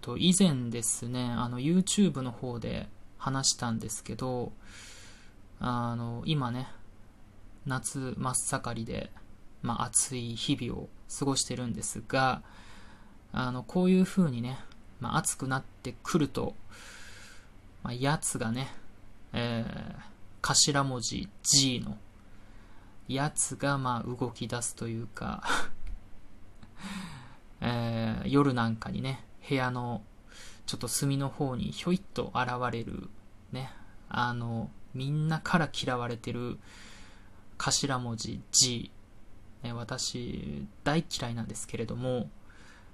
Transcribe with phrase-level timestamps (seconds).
[0.00, 4.52] と、以前ですね、あの、YouTube の方で話したんですけど、
[5.60, 6.68] あの、今ね、
[7.66, 9.10] 夏真っ盛りで、
[9.62, 12.42] まあ、暑い日々を過ごしてるんですが、
[13.32, 14.58] あの、こういう風にね、
[15.00, 16.54] まあ、暑くなってくると、
[17.82, 18.68] まあ、やつがね、
[19.32, 20.10] えー、
[20.42, 21.96] 頭文字 G の
[23.08, 25.42] やつがまあ動き出すというか
[27.60, 30.02] えー、夜なんかにね、部屋の
[30.64, 33.08] ちょっと隅の方にひょいっと現れる、
[33.50, 33.72] ね、
[34.08, 36.56] あの、みんなから嫌われてる
[37.58, 38.92] 頭文字 G、
[39.64, 42.30] ね、私大嫌いなんですけれども。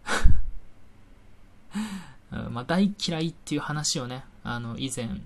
[2.51, 5.21] まあ、大嫌いっていう話をね、あの、以前、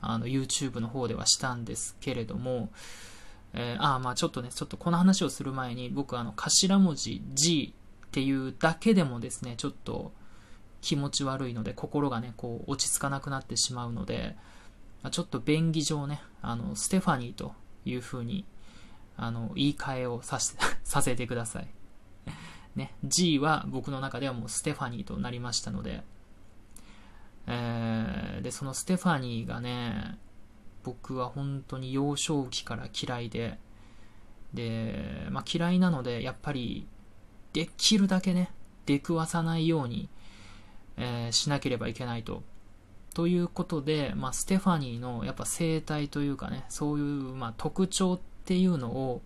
[0.00, 2.68] あの、YouTube の方ではしたんですけれども、
[3.54, 7.72] えー、あまあちょっとね、ちょっとこの話をする前に、僕あの、頭文字 G
[8.06, 10.12] っていうだけでもですね、ちょっと
[10.80, 14.36] 気持ち悪いので、心がね、こう、落ち着かなくなってしまうので、
[15.10, 18.44] ちょっと便宜上ね、あの、ステファニーという風に、
[19.16, 21.68] あの、言い換えをさせ させてください。
[22.76, 26.04] ね、G は僕の中ではもうステファニーとなりましたので、
[27.46, 30.18] えー、で、そのステファニーがね、
[30.84, 33.58] 僕は本当に幼少期から嫌いで、
[34.54, 36.86] で、まあ、嫌いなので、やっぱり、
[37.52, 38.52] できるだけね、
[38.86, 40.08] 出くわさないように、
[41.00, 42.42] えー、しなければいけないと。
[43.14, 49.22] ということで、まあ、ステファニーのやっぱ生態というかね、そういう、まあ、特徴っていうのを、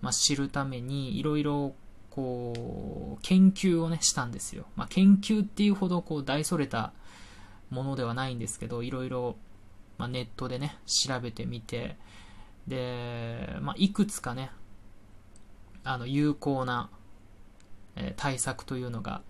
[0.00, 1.74] まあ、知るために、いろいろ、
[2.10, 4.64] こう、研究をね、したんですよ。
[4.76, 6.92] まあ、研究っていうほど、こう、大それた
[7.70, 9.36] ものではないんですけど、いろいろ、
[9.96, 11.96] まあ、ネットでね、調べてみて、
[12.66, 14.50] で、まあ、いくつかね、
[15.84, 16.90] あの、有効な、
[17.96, 19.22] えー、対策というのが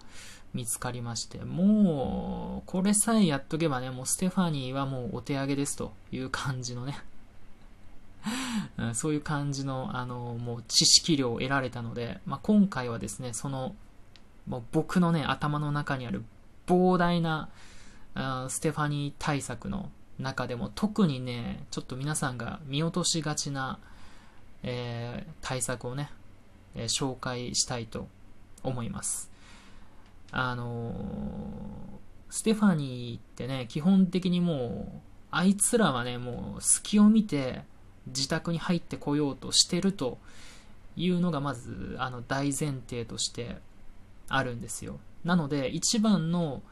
[0.55, 6.97] 見つかりまして、もう、これさえやっとけばね、もうステファニーはもうお手上げですという感じのね、
[8.79, 13.75] うん、そういう感じの、あの、もう知識量を得られたので、まあ、今回はですね、その、
[14.47, 16.25] もう僕のね、頭の中にある
[16.67, 17.49] 膨大な、
[18.15, 19.91] あステファニー対策の
[20.21, 23.81] 中でも特にね、ちょっと皆さんが見落としがちな、
[24.63, 26.11] えー、対策をね、
[26.77, 28.07] えー、紹介したいと
[28.63, 29.34] 思います。
[30.37, 30.95] あのー、
[32.29, 35.01] ステファニーってね、基本的にもう、
[35.31, 37.63] あいつらはね、もう隙を見て
[38.09, 40.19] 自宅に入ってこようとしてると
[40.97, 43.59] いうのがまず、あの、大前提として
[44.29, 44.99] あるんですよ。
[45.25, 46.63] なので、一番の、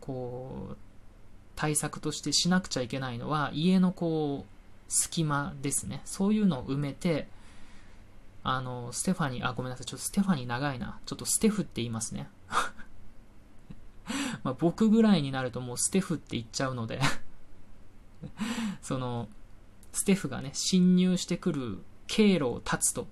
[0.00, 0.76] こう、
[1.56, 4.52] 対策としてしなくちゃいけないのは、家のこう、
[4.88, 6.02] 隙間ですね。
[6.04, 7.28] そういうのを埋めて、
[8.42, 9.86] あの、ステファニー、あ、ごめんなさい。
[9.86, 11.00] ちょっとステファニー長いな。
[11.06, 12.28] ちょっとステフって言いますね。
[14.46, 17.00] まあ僕ぐらいになるともうステフって言っちゃうので
[18.80, 19.28] その、
[19.92, 23.08] ステフがね、侵入してくる経路を断つと、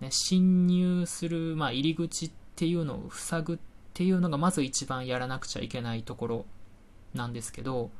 [0.00, 3.58] ね、侵入する、まあ、入り口っていうのを塞ぐっ
[3.92, 6.46] ていうのがまず一番やらなくちゃいけないところ
[7.12, 7.90] なんですけど、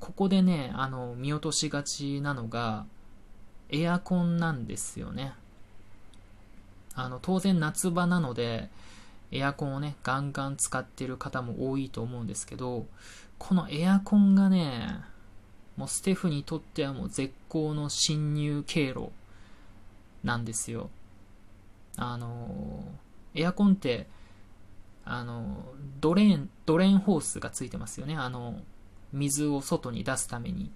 [0.00, 2.86] ここでね、あの、見落としがちなのが、
[3.70, 5.32] エアコンなんですよね。
[6.94, 8.68] あの、当然夏場なので、
[9.30, 12.86] エアコンをね、ガンガン使ってる方も多いと思うんですけど、
[13.38, 15.00] このエアコンがね、
[15.76, 19.10] もうステフにとってはもう絶好の侵入経路
[20.24, 20.90] なんですよ。
[21.96, 22.84] あの、
[23.34, 24.06] エアコンって、
[25.04, 25.64] あの、
[26.00, 28.16] ドレーン、ドレーンホースがついてますよね。
[28.16, 28.60] あの、
[29.12, 30.70] 水を外に出すために。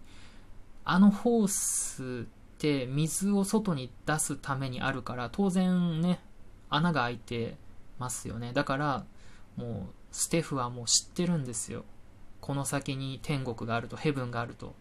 [0.84, 6.20] あのホースって水を外に出すためにあるから、当然ね、
[6.70, 7.56] 穴が開いて
[8.02, 8.52] ますよね。
[8.52, 9.04] だから、
[9.56, 11.84] もう、ステフはもう知ってるんですよ。
[12.40, 14.74] この先に天国があると、ヘブンがあると。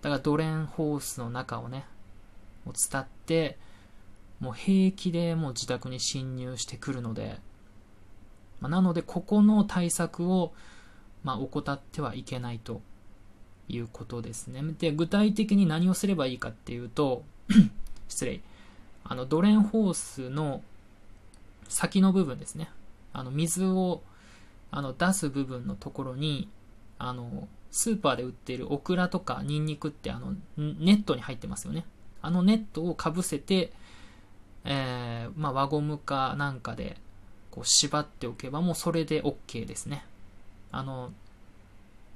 [0.00, 1.84] だからドレンホースの中をね、
[2.64, 3.58] もう伝って、
[4.40, 7.38] もう平気でもう自宅に侵入してくるので、
[8.60, 10.54] まあ、なので、ここの対策を、
[11.22, 12.80] まあ、怠ってはいけないと
[13.68, 14.62] いうことですね。
[14.78, 17.22] で、具体的に何をすればいいかっていうと、
[18.08, 18.40] 失礼。
[19.04, 20.62] あの、ドレンホースの
[21.68, 22.70] 先の部分ですね。
[23.12, 24.02] あの、水を、
[24.70, 26.48] あの、出す部分のところに、
[26.98, 31.84] あの、スーパーで売っているオクラとかニンニクってあの、ネットに入ってますよね。
[32.22, 33.72] あのネットをかぶせて、
[34.64, 36.96] えー、まあ、輪ゴムかなんかで
[37.50, 40.04] こう縛っておけばもうそれで OK ですね。
[40.72, 41.12] あの、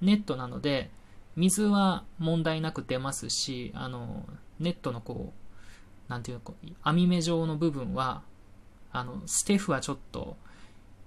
[0.00, 0.91] ネットなので、
[1.37, 4.25] 水は問題なく出ますし、あの、
[4.58, 5.32] ネットのこ
[6.08, 6.52] う、なんていうか、
[6.82, 8.23] 網目状の部分は、
[8.92, 10.37] あの、ステフはちょっと、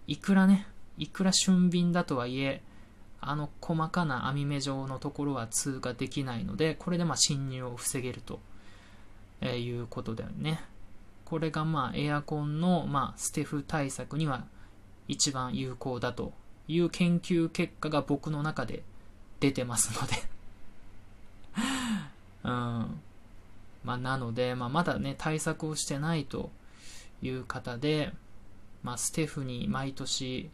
[0.07, 2.61] いくらね、いくら俊敏だとはいえ、
[3.25, 8.39] あの細かな網目状のところは通過できないので、これでまあ侵入を防げると、
[9.41, 10.61] えいうことだよね。
[11.25, 14.45] これがまあエアコンのまあステフ対策には
[15.07, 16.33] 一番有効だと
[16.67, 18.83] いう研究結果が僕の中で
[19.39, 20.15] 出てますので
[22.43, 22.99] うん。
[23.83, 26.51] まあ、なので、まあ、まだね、対策をしてないと
[27.23, 28.13] いう方で、
[28.83, 30.51] まあ、ステフに毎年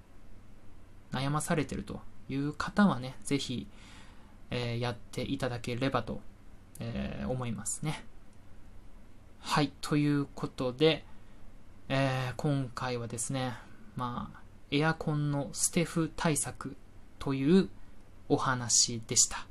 [1.12, 2.00] 悩まされてると
[2.30, 3.68] いう方はね、ぜひ、
[4.51, 6.21] えー、やっていただければと、
[6.80, 8.04] えー、思いますね。
[9.39, 11.04] はい、ということで、
[11.89, 13.54] えー、今回はですね、
[13.95, 14.39] まあ、
[14.71, 16.75] エアコンのステフ対策
[17.18, 17.69] という
[18.27, 19.49] お話でした。